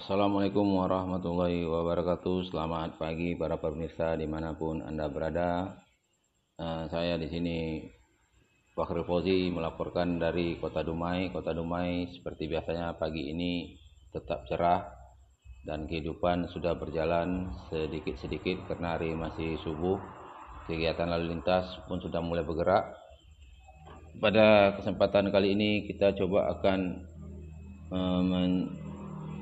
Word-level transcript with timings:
Assalamualaikum 0.00 0.64
warahmatullahi 0.80 1.60
wabarakatuh. 1.68 2.48
Selamat 2.48 2.96
pagi 2.96 3.36
para 3.36 3.60
pemirsa 3.60 4.16
di 4.16 4.24
mana 4.24 4.56
pun 4.56 4.80
anda 4.80 5.12
berada. 5.12 5.76
Uh, 6.56 6.88
saya 6.88 7.20
di 7.20 7.28
sini 7.28 7.84
Fakhrul 8.72 9.04
Fauzi 9.04 9.52
melaporkan 9.52 10.16
dari 10.16 10.56
Kota 10.56 10.80
Dumai. 10.80 11.28
Kota 11.28 11.52
Dumai 11.52 12.08
seperti 12.16 12.48
biasanya 12.48 12.96
pagi 12.96 13.28
ini 13.28 13.76
tetap 14.08 14.48
cerah 14.48 14.88
dan 15.68 15.84
kehidupan 15.84 16.48
sudah 16.48 16.80
berjalan 16.80 17.52
sedikit-sedikit 17.68 18.72
karena 18.72 18.96
hari 18.96 19.12
masih 19.12 19.60
subuh. 19.60 20.00
Kegiatan 20.64 21.12
lalu 21.12 21.36
lintas 21.36 21.76
pun 21.84 22.00
sudah 22.00 22.24
mulai 22.24 22.40
bergerak. 22.40 22.88
Pada 24.16 24.80
kesempatan 24.80 25.28
kali 25.28 25.52
ini 25.52 25.84
kita 25.92 26.16
coba 26.16 26.56
akan 26.56 26.80
uh, 27.92 28.79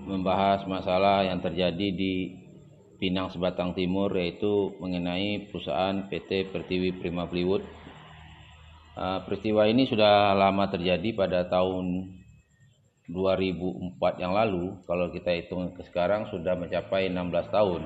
membahas 0.09 0.65
masalah 0.65 1.29
yang 1.29 1.45
terjadi 1.45 1.93
di 1.93 2.33
Pinang 2.97 3.29
Sebatang 3.31 3.77
Timur 3.77 4.11
yaitu 4.17 4.75
mengenai 4.81 5.53
perusahaan 5.53 6.09
PT 6.09 6.51
Pertiwi 6.51 6.97
Prima 6.97 7.29
Plywood. 7.29 7.63
Uh, 8.99 9.23
peristiwa 9.23 9.69
ini 9.71 9.87
sudah 9.87 10.35
lama 10.35 10.67
terjadi 10.67 11.15
pada 11.15 11.47
tahun 11.47 12.19
2004 13.13 14.19
yang 14.19 14.33
lalu. 14.35 14.81
Kalau 14.89 15.13
kita 15.15 15.31
hitung 15.31 15.77
ke 15.77 15.87
sekarang 15.87 16.27
sudah 16.33 16.59
mencapai 16.59 17.07
16 17.07 17.55
tahun. 17.55 17.83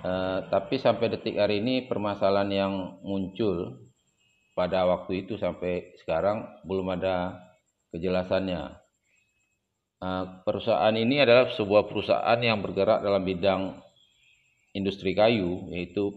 Uh, 0.00 0.48
tapi 0.48 0.80
sampai 0.80 1.12
detik 1.12 1.36
hari 1.36 1.60
ini 1.60 1.84
permasalahan 1.84 2.50
yang 2.50 2.74
muncul 3.04 3.78
pada 4.56 4.88
waktu 4.88 5.28
itu 5.28 5.36
sampai 5.36 5.94
sekarang 6.02 6.48
belum 6.66 6.98
ada 6.98 7.38
kejelasannya. 7.94 8.79
Eh, 10.00 10.24
perusahaan 10.48 10.96
ini 10.96 11.20
adalah 11.20 11.52
sebuah 11.52 11.84
perusahaan 11.84 12.40
yang 12.40 12.64
bergerak 12.64 13.04
dalam 13.04 13.20
bidang 13.20 13.84
industri 14.72 15.12
kayu, 15.12 15.68
yaitu 15.68 16.08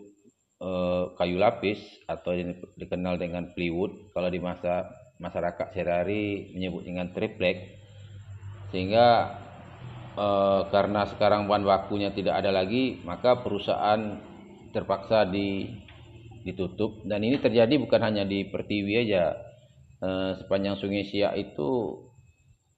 uh, 0.64 1.12
kayu 1.20 1.36
lapis 1.36 1.82
atau 2.08 2.32
yang 2.32 2.56
dikenal 2.80 3.20
dengan 3.20 3.52
plywood. 3.52 3.92
Kalau 4.16 4.30
di 4.32 4.40
masa 4.40 4.88
masyarakat 5.20 5.76
sehari-hari 5.76 6.56
menyebut 6.56 6.88
dengan 6.88 7.12
triplek, 7.12 7.76
sehingga 8.72 9.36
uh, 10.16 10.72
karena 10.72 11.04
sekarang 11.12 11.52
bahan 11.52 11.68
bakunya 11.68 12.16
tidak 12.16 12.40
ada 12.40 12.56
lagi, 12.56 13.04
maka 13.04 13.44
perusahaan 13.44 14.22
terpaksa 14.72 15.28
di, 15.28 15.68
ditutup. 16.48 17.04
Dan 17.04 17.26
ini 17.28 17.36
terjadi 17.36 17.76
bukan 17.84 18.00
hanya 18.00 18.24
di 18.24 18.48
Pertiwi 18.48 19.12
aja, 19.12 19.36
uh, 20.00 20.40
sepanjang 20.40 20.80
Sungai 20.80 21.04
Siak 21.04 21.36
itu 21.36 22.00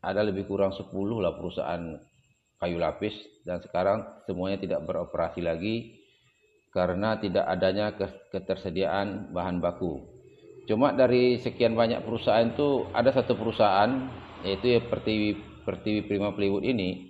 ada 0.05 0.21
lebih 0.21 0.45
kurang 0.45 0.71
10 0.71 0.85
lah 0.93 1.33
perusahaan 1.33 1.97
kayu 2.61 2.77
lapis 2.77 3.13
dan 3.43 3.59
sekarang 3.59 4.05
semuanya 4.29 4.61
tidak 4.61 4.85
beroperasi 4.85 5.41
lagi 5.41 5.97
karena 6.71 7.17
tidak 7.17 7.45
adanya 7.47 7.95
ketersediaan 8.31 9.31
bahan 9.31 9.63
baku. 9.63 10.03
Cuma 10.65 10.91
dari 10.91 11.39
sekian 11.39 11.77
banyak 11.77 12.03
perusahaan 12.03 12.51
itu 12.51 12.89
ada 12.91 13.13
satu 13.13 13.37
perusahaan 13.37 14.11
yaitu 14.43 14.75
ya 14.75 14.81
Pertiwi 14.83 15.61
Pertiwi 15.63 16.05
Prima 16.05 16.33
Plywood 16.33 16.65
ini 16.65 17.09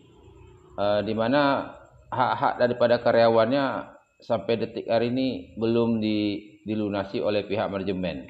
uh, 0.80 1.02
di 1.02 1.12
mana 1.16 1.72
hak-hak 2.12 2.62
daripada 2.62 3.02
karyawannya 3.02 3.96
sampai 4.22 4.54
detik 4.60 4.86
hari 4.88 5.12
ini 5.12 5.58
belum 5.60 6.00
di, 6.00 6.40
dilunasi 6.64 7.20
oleh 7.20 7.44
pihak 7.48 7.68
manajemen. 7.68 8.28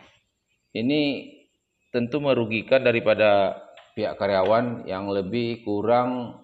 Ini 0.75 1.01
tentu 1.93 2.19
merugikan 2.19 2.83
daripada 2.83 3.59
pihak 3.95 4.19
karyawan 4.19 4.83
yang 4.83 5.07
lebih 5.07 5.63
kurang 5.63 6.43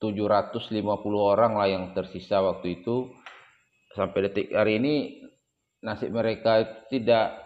750 0.00 0.80
orang 1.12 1.60
lah 1.60 1.68
yang 1.68 1.84
tersisa 1.92 2.40
waktu 2.40 2.80
itu. 2.80 3.12
Sampai 3.92 4.26
detik 4.26 4.48
hari 4.56 4.80
ini 4.80 4.94
nasib 5.84 6.08
mereka 6.16 6.64
tidak 6.88 7.36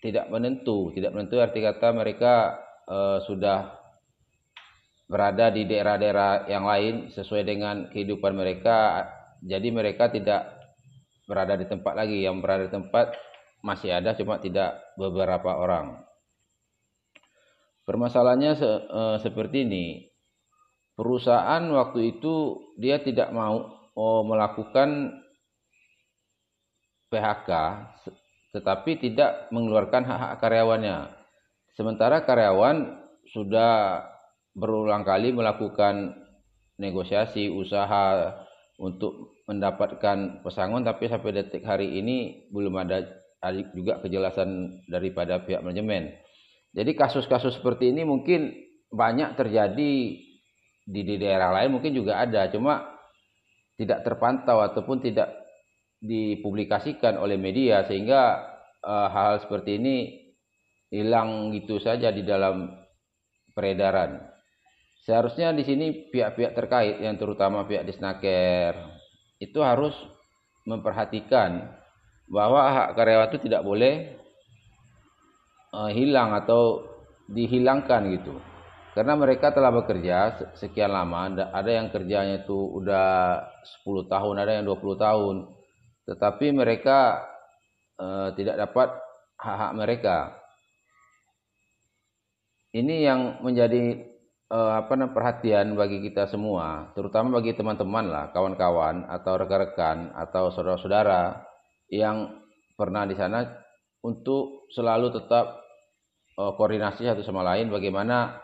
tidak 0.00 0.32
menentu. 0.32 0.88
Tidak 0.96 1.12
menentu 1.12 1.36
arti 1.36 1.60
kata 1.60 1.92
mereka 1.92 2.56
uh, 2.88 3.20
sudah 3.28 3.76
berada 5.06 5.52
di 5.52 5.68
daerah-daerah 5.68 6.48
yang 6.48 6.64
lain 6.64 7.12
sesuai 7.12 7.44
dengan 7.44 7.92
kehidupan 7.92 8.32
mereka. 8.32 9.04
Jadi 9.44 9.68
mereka 9.68 10.08
tidak 10.08 10.48
berada 11.28 11.60
di 11.60 11.68
tempat 11.68 11.92
lagi. 11.92 12.24
Yang 12.24 12.36
berada 12.40 12.62
di 12.64 12.72
tempat 12.72 13.06
masih 13.60 14.00
ada 14.00 14.16
cuma 14.16 14.40
tidak 14.40 14.96
beberapa 14.96 15.60
orang 15.60 16.05
Permasalahannya 17.86 18.52
se, 18.58 18.66
uh, 18.66 19.16
seperti 19.22 19.62
ini. 19.62 20.10
Perusahaan 20.98 21.62
waktu 21.70 22.18
itu 22.18 22.58
dia 22.80 22.98
tidak 22.98 23.30
mau 23.30 23.68
oh, 23.94 24.22
melakukan 24.24 25.22
PHK 27.12 27.50
tetapi 28.56 28.96
tidak 28.96 29.52
mengeluarkan 29.52 30.08
hak-hak 30.08 30.40
karyawannya. 30.40 31.12
Sementara 31.76 32.24
karyawan 32.24 32.96
sudah 33.36 34.00
berulang 34.56 35.04
kali 35.04 35.36
melakukan 35.36 36.16
negosiasi 36.80 37.52
usaha 37.52 38.32
untuk 38.80 39.36
mendapatkan 39.44 40.40
pesangon 40.40 40.88
tapi 40.88 41.12
sampai 41.12 41.36
detik 41.36 41.68
hari 41.68 42.00
ini 42.00 42.48
belum 42.48 42.80
ada 42.80 43.04
juga 43.76 44.00
kejelasan 44.00 44.80
daripada 44.88 45.44
pihak 45.44 45.60
manajemen. 45.60 46.16
Jadi 46.76 46.92
kasus-kasus 46.92 47.56
seperti 47.56 47.88
ini 47.88 48.04
mungkin 48.04 48.52
banyak 48.92 49.32
terjadi 49.40 49.92
di, 50.86 51.00
di 51.02 51.16
daerah 51.16 51.50
lain 51.56 51.80
mungkin 51.80 51.96
juga 51.96 52.20
ada, 52.20 52.52
cuma 52.52 52.84
tidak 53.80 54.04
terpantau 54.04 54.60
ataupun 54.60 55.00
tidak 55.00 55.32
dipublikasikan 56.04 57.16
oleh 57.16 57.40
media 57.40 57.88
sehingga 57.88 58.44
uh, 58.84 59.08
hal, 59.08 59.40
hal 59.40 59.48
seperti 59.48 59.80
ini 59.80 59.96
hilang 60.92 61.50
gitu 61.56 61.80
saja 61.80 62.12
di 62.12 62.22
dalam 62.22 62.70
peredaran. 63.56 64.20
Seharusnya 65.08 65.56
di 65.56 65.64
sini 65.64 66.12
pihak-pihak 66.12 66.52
terkait 66.52 67.00
yang 67.00 67.16
terutama 67.16 67.64
pihak 67.64 67.88
Disnaker 67.88 68.74
itu 69.40 69.62
harus 69.64 69.96
memperhatikan 70.66 71.72
bahwa 72.26 72.60
hak 72.74 72.88
karyawan 72.98 73.30
itu 73.30 73.38
tidak 73.46 73.62
boleh 73.62 74.18
uh, 75.76 75.90
hilang 75.92 76.32
atau 76.32 76.88
dihilangkan 77.28 78.08
gitu. 78.16 78.40
Karena 78.96 79.12
mereka 79.12 79.52
telah 79.52 79.68
bekerja 79.76 80.48
sekian 80.56 80.88
lama, 80.88 81.28
ada 81.52 81.68
yang 81.68 81.92
kerjanya 81.92 82.40
itu 82.40 82.56
udah 82.56 83.44
10 83.84 84.08
tahun, 84.08 84.34
ada 84.40 84.56
yang 84.56 84.64
20 84.64 84.96
tahun. 84.96 85.36
Tetapi 86.08 86.46
mereka 86.56 87.20
uh, 88.00 88.32
tidak 88.32 88.56
dapat 88.56 88.88
hak-hak 89.36 89.72
mereka. 89.76 90.16
Ini 92.72 92.94
yang 93.04 93.20
menjadi 93.44 94.00
uh, 94.48 94.80
apa 94.80 94.96
perhatian 95.12 95.76
bagi 95.76 96.00
kita 96.00 96.32
semua, 96.32 96.96
terutama 96.96 97.36
bagi 97.36 97.52
teman-teman 97.52 98.08
lah, 98.08 98.24
kawan-kawan 98.32 99.04
atau 99.12 99.36
rekan-rekan 99.36 100.16
atau 100.16 100.48
saudara-saudara 100.56 101.44
yang 101.92 102.32
pernah 102.80 103.04
di 103.04 103.12
sana 103.12 103.44
untuk 104.00 104.68
selalu 104.72 105.12
tetap 105.20 105.65
uh, 106.36 106.52
koordinasi 106.54 107.08
satu 107.08 107.24
sama 107.24 107.42
lain 107.42 107.72
bagaimana 107.72 108.40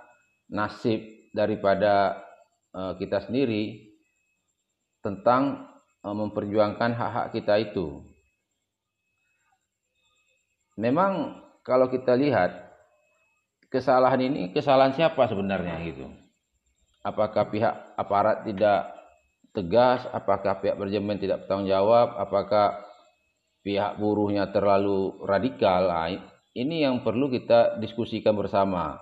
nasib 0.49 1.31
daripada 1.33 2.21
uh, 2.73 2.93
kita 2.97 3.25
sendiri 3.25 3.93
tentang 5.05 5.69
uh, 6.05 6.17
memperjuangkan 6.17 6.91
hak-hak 6.93 7.27
kita 7.37 7.55
itu. 7.61 8.05
Memang 10.81 11.41
kalau 11.63 11.93
kita 11.93 12.17
lihat 12.17 12.73
kesalahan 13.69 14.21
ini 14.21 14.53
kesalahan 14.53 14.97
siapa 14.97 15.29
sebenarnya 15.29 15.81
gitu. 15.85 16.09
Apakah 17.03 17.51
pihak 17.51 17.99
aparat 17.99 18.47
tidak 18.47 18.95
tegas, 19.53 20.07
apakah 20.15 20.63
pihak 20.63 20.79
manajemen 20.79 21.19
tidak 21.21 21.45
bertanggung 21.45 21.69
jawab, 21.69 22.15
apakah 22.17 22.79
pihak 23.67 23.99
buruhnya 23.99 24.49
terlalu 24.51 25.19
radikal. 25.23 25.91
Nah, 25.91 26.32
ini 26.53 26.85
yang 26.85 27.01
perlu 27.01 27.33
kita 27.33 27.81
diskusikan 27.81 28.37
bersama. 28.37 29.01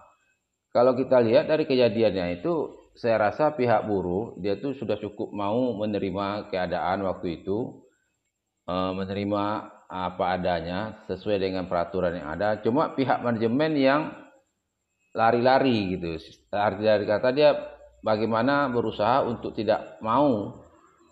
Kalau 0.71 0.95
kita 0.95 1.19
lihat 1.19 1.51
dari 1.51 1.67
kejadiannya 1.67 2.39
itu, 2.39 2.79
saya 2.95 3.31
rasa 3.31 3.55
pihak 3.55 3.87
buruh 3.87 4.39
dia 4.39 4.59
tuh 4.59 4.75
sudah 4.79 4.99
cukup 4.99 5.35
mau 5.35 5.75
menerima 5.79 6.51
keadaan 6.51 7.03
waktu 7.07 7.43
itu, 7.43 7.83
eh, 8.71 8.93
menerima 8.95 9.45
apa 9.91 10.25
adanya 10.39 11.03
sesuai 11.11 11.43
dengan 11.43 11.67
peraturan 11.67 12.15
yang 12.15 12.31
ada. 12.31 12.63
Cuma 12.63 12.95
pihak 12.95 13.19
manajemen 13.27 13.75
yang 13.75 14.15
lari-lari 15.11 15.99
gitu. 15.99 16.15
Arti 16.55 16.87
dari 16.87 17.03
kata 17.03 17.35
dia 17.35 17.51
bagaimana 18.07 18.71
berusaha 18.71 19.27
untuk 19.27 19.59
tidak 19.59 19.99
mau 19.99 20.63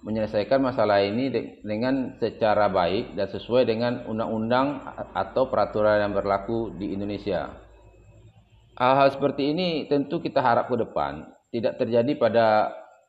menyelesaikan 0.02 0.62
masalah 0.62 1.02
ini 1.02 1.58
dengan 1.62 2.14
secara 2.22 2.70
baik 2.70 3.18
dan 3.18 3.26
sesuai 3.34 3.66
dengan 3.66 4.06
undang-undang 4.06 4.82
atau 5.14 5.50
peraturan 5.50 5.98
yang 5.98 6.14
berlaku 6.14 6.70
di 6.78 6.94
Indonesia. 6.94 7.50
Hal-hal 8.78 9.10
seperti 9.10 9.50
ini 9.50 9.90
tentu 9.90 10.22
kita 10.22 10.38
harap 10.38 10.70
ke 10.70 10.78
depan 10.78 11.26
tidak 11.50 11.80
terjadi 11.80 12.12
pada 12.14 12.46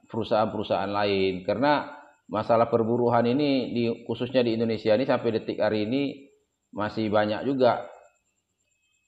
perusahaan-perusahaan 0.09 0.89
lain 0.89 1.45
karena 1.45 1.93
masalah 2.25 2.65
perburuhan 2.71 3.25
ini 3.29 3.73
di 3.73 3.83
khususnya 4.09 4.41
di 4.41 4.57
Indonesia 4.57 4.95
ini 4.97 5.05
sampai 5.05 5.29
detik 5.37 5.61
hari 5.61 5.85
ini 5.85 6.29
masih 6.73 7.13
banyak 7.13 7.45
juga 7.45 7.85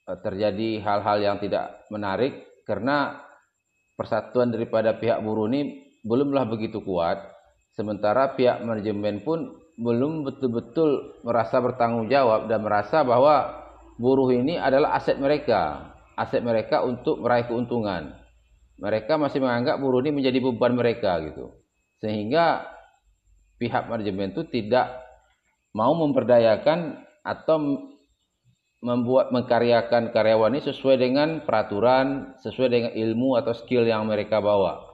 eh, 0.06 0.18
terjadi 0.22 0.86
hal-hal 0.86 1.18
yang 1.22 1.38
tidak 1.42 1.86
menarik 1.90 2.62
karena 2.66 3.18
persatuan 3.98 4.54
daripada 4.54 4.98
pihak 4.98 5.22
buruh 5.22 5.50
ini 5.50 5.82
belumlah 6.06 6.46
begitu 6.50 6.82
kuat 6.82 7.41
sementara 7.76 8.36
pihak 8.36 8.64
manajemen 8.64 9.24
pun 9.24 9.62
belum 9.80 10.28
betul-betul 10.28 11.22
merasa 11.26 11.58
bertanggung 11.58 12.12
jawab 12.12 12.46
dan 12.52 12.62
merasa 12.62 13.02
bahwa 13.02 13.66
buruh 13.98 14.30
ini 14.30 14.60
adalah 14.60 14.94
aset 14.98 15.18
mereka. 15.18 15.94
Aset 16.20 16.44
mereka 16.44 16.84
untuk 16.84 17.24
meraih 17.24 17.48
keuntungan. 17.48 18.14
Mereka 18.78 19.18
masih 19.18 19.42
menganggap 19.42 19.80
buruh 19.82 20.04
ini 20.04 20.22
menjadi 20.22 20.38
beban 20.42 20.74
mereka 20.76 21.18
gitu. 21.24 21.56
Sehingga 22.02 22.66
pihak 23.62 23.88
manajemen 23.90 24.34
itu 24.34 24.46
tidak 24.50 24.90
mau 25.72 25.94
memperdayakan 25.96 27.00
atau 27.22 27.88
membuat 28.82 29.30
mengkaryakan 29.30 30.10
karyawan 30.10 30.58
ini 30.58 30.62
sesuai 30.66 30.98
dengan 30.98 31.46
peraturan, 31.46 32.34
sesuai 32.42 32.70
dengan 32.70 32.92
ilmu 32.98 33.38
atau 33.38 33.54
skill 33.54 33.86
yang 33.86 34.10
mereka 34.10 34.42
bawa. 34.42 34.91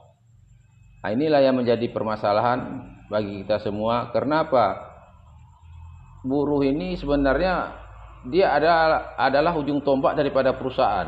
Nah, 1.08 1.16
inilah 1.16 1.40
yang 1.40 1.56
menjadi 1.56 1.88
permasalahan 1.88 2.84
bagi 3.08 3.40
kita 3.40 3.64
semua. 3.64 4.12
Karena 4.12 4.44
apa? 4.44 4.76
Buruh 6.28 6.60
ini 6.68 7.00
sebenarnya 7.00 7.80
dia 8.28 8.52
adalah 8.52 9.16
adalah 9.16 9.56
ujung 9.56 9.80
tombak 9.88 10.20
daripada 10.20 10.52
perusahaan. 10.60 11.08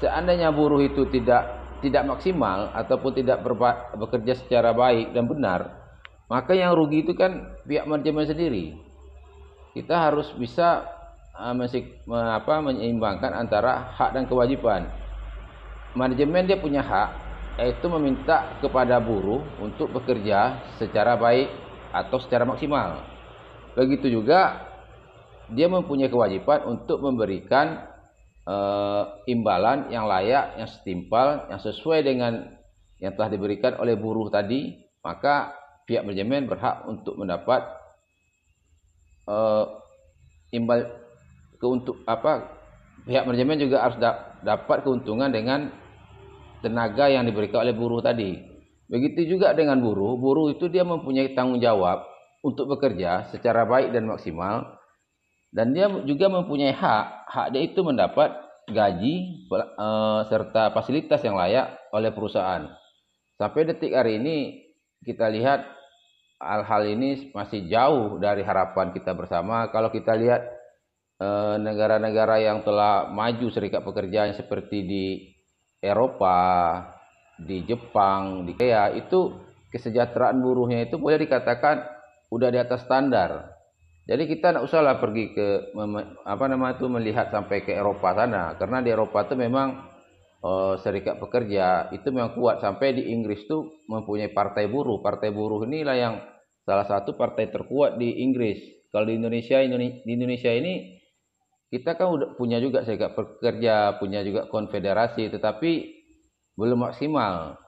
Seandainya 0.00 0.48
buruh 0.56 0.80
itu 0.80 1.04
tidak 1.12 1.52
tidak 1.84 2.08
maksimal 2.08 2.72
ataupun 2.72 3.12
tidak 3.12 3.44
bekerja 4.00 4.40
secara 4.40 4.72
baik 4.72 5.12
dan 5.12 5.28
benar, 5.28 5.84
maka 6.32 6.56
yang 6.56 6.72
rugi 6.72 7.04
itu 7.04 7.12
kan 7.12 7.60
pihak 7.68 7.84
manajemen 7.84 8.24
sendiri. 8.24 8.72
Kita 9.76 10.00
harus 10.00 10.32
bisa 10.40 10.88
uh, 11.36 11.52
mesik, 11.52 12.08
me, 12.08 12.16
apa, 12.16 12.64
menyeimbangkan 12.64 13.36
antara 13.36 13.92
hak 14.00 14.16
dan 14.16 14.24
kewajiban. 14.24 14.88
Manajemen 15.92 16.48
dia 16.48 16.56
punya 16.56 16.80
hak, 16.80 17.25
yaitu 17.56 17.86
meminta 17.88 18.60
kepada 18.60 19.00
buruh 19.00 19.40
untuk 19.64 19.88
bekerja 19.92 20.60
secara 20.76 21.16
baik 21.16 21.48
atau 21.92 22.20
secara 22.20 22.44
maksimal. 22.44 23.00
Begitu 23.72 24.12
juga 24.12 24.68
dia 25.48 25.68
mempunyai 25.70 26.12
kewajiban 26.12 26.68
untuk 26.68 27.00
memberikan 27.00 27.86
uh, 28.44 29.24
imbalan 29.24 29.88
yang 29.88 30.04
layak, 30.04 30.60
yang 30.60 30.68
setimpal, 30.68 31.48
yang 31.48 31.60
sesuai 31.60 32.04
dengan 32.04 32.32
yang 33.00 33.12
telah 33.12 33.28
diberikan 33.28 33.76
oleh 33.76 33.96
buruh 33.96 34.32
tadi, 34.32 34.76
maka 35.04 35.52
pihak 35.84 36.04
manajemen 36.04 36.48
berhak 36.48 36.84
untuk 36.88 37.16
mendapat 37.16 37.62
uh, 39.28 39.80
imbal 40.52 40.82
keuntuk 41.56 42.04
apa 42.04 42.52
pihak 43.06 43.24
manajemen 43.24 43.62
juga 43.62 43.86
harus 43.86 43.96
da 44.02 44.36
dapat 44.42 44.82
keuntungan 44.82 45.30
dengan 45.30 45.70
tenaga 46.60 47.10
yang 47.10 47.24
diberikan 47.26 47.64
oleh 47.64 47.74
buruh 47.76 48.00
tadi. 48.00 48.36
Begitu 48.86 49.36
juga 49.36 49.50
dengan 49.52 49.82
buruh, 49.82 50.14
buruh 50.14 50.54
itu 50.54 50.70
dia 50.70 50.86
mempunyai 50.86 51.34
tanggung 51.34 51.58
jawab 51.58 52.06
untuk 52.46 52.70
bekerja 52.70 53.26
secara 53.34 53.66
baik 53.66 53.90
dan 53.90 54.06
maksimal 54.06 54.78
dan 55.50 55.72
dia 55.72 55.88
juga 56.04 56.28
mempunyai 56.28 56.74
hak, 56.74 57.04
hak 57.32 57.46
dia 57.54 57.62
itu 57.64 57.80
mendapat 57.80 58.28
gaji 58.68 59.46
uh, 59.50 60.26
serta 60.26 60.74
fasilitas 60.74 61.22
yang 61.22 61.38
layak 61.38 61.74
oleh 61.94 62.10
perusahaan. 62.10 62.66
Sampai 63.40 63.64
detik 63.64 63.96
hari 63.96 64.20
ini 64.20 64.36
kita 65.02 65.32
lihat 65.32 65.64
hal-hal 66.40 66.82
ini 66.88 67.32
masih 67.32 67.64
jauh 67.72 68.20
dari 68.20 68.44
harapan 68.44 68.92
kita 68.92 69.12
bersama. 69.12 69.68
Kalau 69.68 69.92
kita 69.92 70.16
lihat 70.16 70.40
eh, 71.20 71.56
negara-negara 71.60 72.40
yang 72.40 72.64
telah 72.64 73.12
maju 73.12 73.52
serikat 73.52 73.84
pekerjaan 73.84 74.32
seperti 74.32 74.78
di 74.88 75.04
Eropa, 75.80 76.38
di 77.36 77.68
Jepang, 77.68 78.48
di 78.48 78.56
Korea 78.56 78.88
itu 78.96 79.36
kesejahteraan 79.68 80.40
buruhnya 80.40 80.88
itu 80.88 80.96
boleh 80.96 81.20
dikatakan 81.20 81.84
udah 82.32 82.48
di 82.48 82.58
atas 82.58 82.88
standar. 82.88 83.52
Jadi 84.06 84.22
kita 84.30 84.54
tidak 84.54 84.64
usahlah 84.64 85.02
pergi 85.02 85.34
ke 85.34 85.74
apa 86.22 86.44
nama 86.46 86.78
itu 86.78 86.86
melihat 86.86 87.28
sampai 87.28 87.66
ke 87.66 87.74
Eropa 87.74 88.14
sana 88.14 88.54
karena 88.54 88.78
di 88.78 88.94
Eropa 88.94 89.26
itu 89.26 89.34
memang 89.34 89.82
uh, 90.46 90.78
serikat 90.78 91.18
pekerja 91.18 91.90
itu 91.90 92.06
memang 92.14 92.38
kuat 92.38 92.62
sampai 92.62 92.94
di 92.94 93.10
Inggris 93.10 93.44
tuh 93.50 93.82
mempunyai 93.90 94.30
partai 94.30 94.70
buruh. 94.70 95.02
Partai 95.02 95.34
buruh 95.34 95.66
inilah 95.66 95.96
yang 95.98 96.14
salah 96.62 96.86
satu 96.86 97.18
partai 97.18 97.50
terkuat 97.50 97.98
di 97.98 98.22
Inggris. 98.22 98.62
Kalau 98.94 99.10
di 99.10 99.18
Indonesia 99.18 99.58
di 99.60 100.10
Indonesia 100.14 100.54
ini 100.54 100.95
kita 101.70 101.98
kan 101.98 102.14
udah 102.14 102.28
punya 102.38 102.62
juga 102.62 102.86
serikat 102.86 103.18
pekerja, 103.18 103.98
punya 103.98 104.22
juga 104.22 104.46
konfederasi, 104.46 105.30
tetapi 105.32 105.70
belum 106.56 106.90
maksimal. 106.90 107.58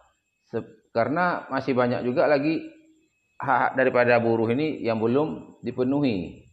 karena 0.88 1.46
masih 1.52 1.76
banyak 1.76 2.00
juga 2.02 2.24
lagi 2.26 2.58
hak 3.38 3.78
daripada 3.78 4.18
buruh 4.18 4.50
ini 4.50 4.82
yang 4.82 4.98
belum 4.98 5.60
dipenuhi. 5.62 6.48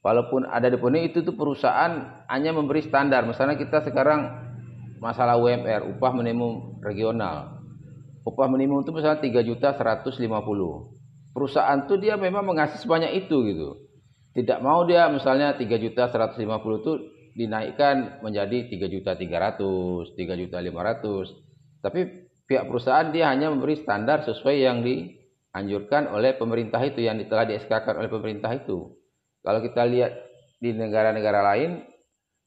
Walaupun 0.00 0.48
ada 0.48 0.70
dipenuhi 0.70 1.12
itu 1.12 1.20
tuh 1.20 1.34
perusahaan 1.36 2.24
hanya 2.30 2.54
memberi 2.56 2.80
standar. 2.86 3.26
Misalnya 3.26 3.58
kita 3.58 3.84
sekarang 3.84 4.32
masalah 5.02 5.36
UMR, 5.36 5.84
upah 5.96 6.12
minimum 6.16 6.80
regional. 6.80 7.60
Upah 8.24 8.48
minimum 8.48 8.80
itu 8.80 8.92
misalnya 8.96 9.20
3 9.20 9.44
juta 9.44 9.68
150. 9.76 10.16
Perusahaan 11.36 11.78
tuh 11.84 12.00
dia 12.00 12.16
memang 12.16 12.46
mengasih 12.48 12.80
sebanyak 12.80 13.26
itu 13.26 13.36
gitu. 13.44 13.83
Tidak 14.34 14.58
mau 14.58 14.82
dia 14.82 15.06
misalnya 15.06 15.54
3 15.54 15.62
juta 15.78 16.10
150 16.10 16.42
itu 16.82 16.92
dinaikkan 17.38 18.18
menjadi 18.18 18.66
3 18.66 18.90
juta 18.90 19.14
300, 19.14 20.18
3 20.18 20.40
juta 20.42 20.58
500. 20.58 21.30
Tapi 21.78 22.00
pihak 22.50 22.66
perusahaan 22.66 23.14
dia 23.14 23.30
hanya 23.30 23.54
memberi 23.54 23.78
standar 23.78 24.26
sesuai 24.26 24.56
yang 24.58 24.82
dianjurkan 24.82 26.10
oleh 26.10 26.34
pemerintah 26.34 26.82
itu 26.82 27.06
yang 27.06 27.18
telah 27.30 27.46
di 27.46 27.54
oleh 27.94 28.10
pemerintah 28.10 28.50
itu. 28.50 28.98
Kalau 29.44 29.60
kita 29.62 29.86
lihat 29.86 30.12
di 30.58 30.74
negara-negara 30.74 31.40
lain 31.54 31.84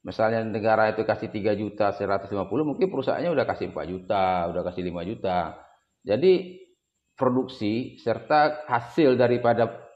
misalnya 0.07 0.43
negara 0.43 0.91
itu 0.95 1.03
kasih 1.03 1.29
3 1.29 1.53
juta 1.59 1.91
150 1.91 2.31
mungkin 2.63 2.87
perusahaannya 2.87 3.27
udah 3.27 3.45
kasih 3.45 3.75
4 3.75 3.91
juta 3.91 4.47
udah 4.47 4.61
kasih 4.71 4.87
5 4.87 5.09
juta 5.09 5.39
jadi 6.07 6.33
produksi 7.19 7.99
serta 7.99 8.65
hasil 8.71 9.19
daripada 9.19 9.86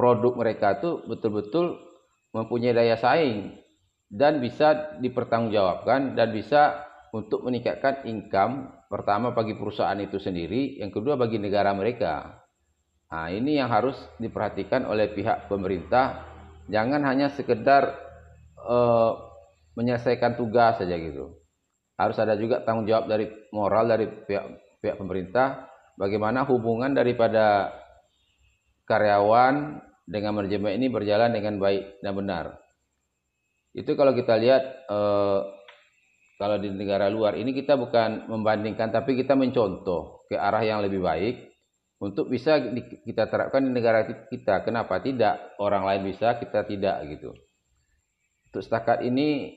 produk 0.00 0.32
mereka 0.32 0.80
itu 0.80 1.04
betul-betul 1.04 1.76
mempunyai 2.32 2.72
daya 2.72 2.96
saing 2.96 3.52
dan 4.08 4.40
bisa 4.40 4.96
dipertanggungjawabkan 5.04 6.16
dan 6.16 6.32
bisa 6.32 6.88
untuk 7.12 7.44
meningkatkan 7.44 8.08
income 8.08 8.72
pertama 8.88 9.36
bagi 9.36 9.60
perusahaan 9.60 9.98
itu 10.00 10.16
sendiri 10.16 10.80
yang 10.80 10.88
kedua 10.88 11.20
bagi 11.20 11.36
negara 11.36 11.76
mereka. 11.76 12.40
Nah 13.12 13.28
ini 13.28 13.60
yang 13.60 13.68
harus 13.68 13.98
diperhatikan 14.16 14.88
oleh 14.88 15.12
pihak 15.12 15.52
pemerintah. 15.52 16.24
Jangan 16.70 17.04
hanya 17.04 17.28
sekedar 17.34 17.92
uh, 18.56 19.12
menyelesaikan 19.76 20.40
tugas 20.40 20.80
saja 20.80 20.96
gitu. 20.96 21.36
Harus 22.00 22.16
ada 22.16 22.40
juga 22.40 22.64
tanggung 22.64 22.88
jawab 22.88 23.04
dari 23.04 23.28
moral 23.52 23.84
dari 23.90 24.08
pihak 24.08 24.46
pihak 24.80 24.96
pemerintah. 24.96 25.68
Bagaimana 25.98 26.48
hubungan 26.48 26.96
daripada 26.96 27.74
karyawan 28.86 29.89
dengan 30.06 30.40
manajemen 30.40 30.76
ini 30.76 30.86
berjalan 30.92 31.32
dengan 31.32 31.60
baik 31.60 32.00
dan 32.04 32.12
benar. 32.16 32.46
Itu 33.72 33.94
kalau 33.94 34.12
kita 34.16 34.34
lihat 34.38 34.62
eh, 34.90 35.40
kalau 36.40 36.56
di 36.56 36.72
negara 36.72 37.12
luar 37.12 37.36
ini 37.36 37.52
kita 37.52 37.76
bukan 37.76 38.26
membandingkan 38.26 38.88
tapi 38.90 39.14
kita 39.14 39.36
mencontoh 39.36 40.24
ke 40.26 40.40
arah 40.40 40.64
yang 40.64 40.80
lebih 40.80 41.04
baik 41.04 41.36
untuk 42.00 42.32
bisa 42.32 42.56
kita 43.04 43.28
terapkan 43.28 43.60
di 43.60 43.70
negara 43.70 44.08
kita. 44.08 44.64
Kenapa 44.64 45.04
tidak 45.04 45.54
orang 45.60 45.84
lain 45.84 46.02
bisa 46.08 46.40
kita 46.40 46.64
tidak 46.64 47.04
gitu. 47.12 47.36
Untuk 48.50 48.62
setakat 48.64 49.04
ini 49.04 49.54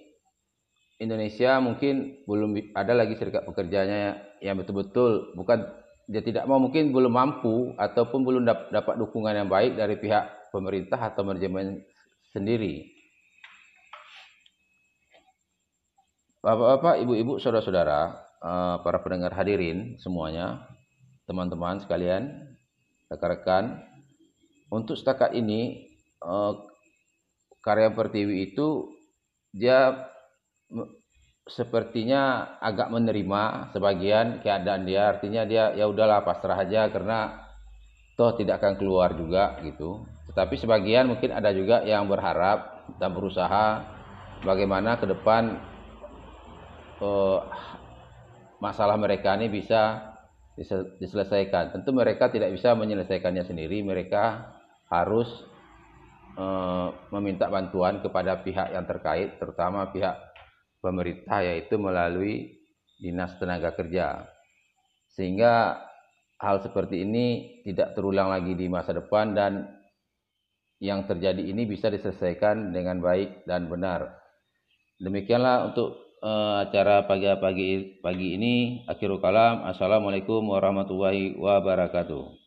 Indonesia 1.01 1.57
mungkin 1.63 2.23
belum 2.29 2.75
ada 2.77 2.93
lagi 2.93 3.17
serikat 3.17 3.47
pekerjanya 3.47 4.19
yang 4.43 4.59
betul-betul 4.59 5.33
bukan 5.33 5.65
dia 6.07 6.19
tidak 6.19 6.43
mau 6.45 6.59
mungkin 6.59 6.91
belum 6.91 7.13
mampu 7.13 7.71
ataupun 7.79 8.27
belum 8.27 8.43
dapat 8.47 8.95
dukungan 8.99 9.39
yang 9.39 9.47
baik 9.47 9.79
dari 9.79 9.95
pihak 9.95 10.51
pemerintah 10.51 10.99
atau 10.99 11.23
manajemen 11.23 11.79
sendiri. 12.35 12.91
Bapak-bapak, 16.43 16.99
ibu-ibu, 17.07 17.39
saudara-saudara, 17.39 18.19
eh, 18.43 18.75
para 18.83 18.99
pendengar 18.99 19.31
hadirin 19.31 19.95
semuanya, 20.03 20.67
teman-teman 21.23 21.79
sekalian, 21.79 22.51
rekan-rekan, 23.07 23.79
untuk 24.67 24.99
setakat 24.99 25.31
ini 25.39 25.87
eh, 26.19 26.53
karya 27.63 27.95
Pertiwi 27.95 28.51
itu 28.51 28.91
dia 29.55 30.11
sepertinya 31.43 32.55
agak 32.63 32.87
menerima 32.87 33.73
sebagian 33.75 34.39
keadaan 34.39 34.87
dia. 34.87 35.11
Artinya 35.11 35.43
dia 35.43 35.75
ya 35.75 35.85
udahlah 35.87 36.23
pasrah 36.23 36.55
aja 36.63 36.87
karena 36.87 37.43
toh 38.15 38.31
tidak 38.39 38.63
akan 38.63 38.79
keluar 38.79 39.11
juga 39.15 39.59
gitu. 39.63 40.07
Tetapi 40.31 40.55
sebagian 40.55 41.11
mungkin 41.11 41.35
ada 41.35 41.51
juga 41.51 41.83
yang 41.83 42.07
berharap 42.07 42.87
dan 42.99 43.11
berusaha 43.11 43.83
bagaimana 44.47 44.95
ke 44.95 45.05
depan 45.07 45.59
eh, 47.03 47.39
masalah 48.63 48.95
mereka 48.95 49.35
ini 49.35 49.51
bisa 49.51 50.15
diselesaikan. 51.01 51.75
Tentu 51.75 51.91
mereka 51.91 52.29
tidak 52.31 52.53
bisa 52.55 52.71
menyelesaikannya 52.77 53.43
sendiri. 53.43 53.83
Mereka 53.83 54.23
harus 54.87 55.27
eh, 56.39 56.87
meminta 57.11 57.51
bantuan 57.51 57.99
kepada 57.99 58.39
pihak 58.39 58.71
yang 58.71 58.87
terkait 58.87 59.35
terutama 59.43 59.91
pihak 59.91 60.32
pemerintah 60.83 61.39
yaitu 61.39 61.79
melalui 61.79 62.59
Dinas 62.99 63.39
Tenaga 63.39 63.71
Kerja. 63.71 64.27
Sehingga 65.15 65.79
hal 66.43 66.59
seperti 66.59 67.07
ini 67.07 67.59
tidak 67.63 67.95
terulang 67.95 68.27
lagi 68.27 68.51
di 68.51 68.67
masa 68.67 68.91
depan 68.91 69.31
dan 69.31 69.71
yang 70.83 71.07
terjadi 71.07 71.39
ini 71.39 71.63
bisa 71.63 71.87
diselesaikan 71.87 72.75
dengan 72.75 72.99
baik 72.99 73.47
dan 73.47 73.71
benar. 73.71 74.19
Demikianlah 74.99 75.71
untuk 75.71 76.19
uh, 76.19 76.67
acara 76.67 77.07
pagi-pagi 77.07 78.03
pagi 78.03 78.35
ini. 78.35 78.55
Akhirul 78.91 79.23
kalam. 79.23 79.63
Assalamualaikum 79.63 80.43
warahmatullahi 80.51 81.39
wabarakatuh. 81.39 82.42